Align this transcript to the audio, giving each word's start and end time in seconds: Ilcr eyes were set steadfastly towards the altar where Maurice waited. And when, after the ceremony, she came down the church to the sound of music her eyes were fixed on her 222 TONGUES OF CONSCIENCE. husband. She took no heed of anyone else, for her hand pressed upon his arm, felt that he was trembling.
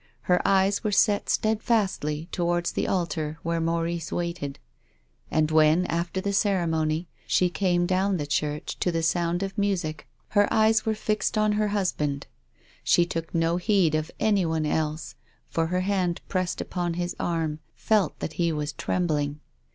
Ilcr 0.27 0.41
eyes 0.45 0.83
were 0.83 0.91
set 0.91 1.29
steadfastly 1.29 2.27
towards 2.31 2.71
the 2.71 2.87
altar 2.87 3.37
where 3.43 3.61
Maurice 3.61 4.11
waited. 4.11 4.57
And 5.29 5.51
when, 5.51 5.85
after 5.85 6.19
the 6.19 6.33
ceremony, 6.33 7.07
she 7.27 7.51
came 7.51 7.85
down 7.85 8.17
the 8.17 8.25
church 8.25 8.79
to 8.79 8.91
the 8.91 9.03
sound 9.03 9.43
of 9.43 9.55
music 9.59 10.07
her 10.29 10.51
eyes 10.51 10.87
were 10.87 10.95
fixed 10.95 11.37
on 11.37 11.51
her 11.51 11.67
222 11.67 11.99
TONGUES 11.99 12.23
OF 12.25 12.87
CONSCIENCE. 12.87 12.91
husband. 12.91 12.91
She 12.91 13.05
took 13.05 13.35
no 13.35 13.57
heed 13.57 13.93
of 13.93 14.11
anyone 14.19 14.65
else, 14.65 15.13
for 15.47 15.67
her 15.67 15.81
hand 15.81 16.21
pressed 16.27 16.59
upon 16.59 16.95
his 16.95 17.15
arm, 17.19 17.59
felt 17.75 18.17
that 18.21 18.33
he 18.33 18.51
was 18.51 18.73
trembling. 18.73 19.39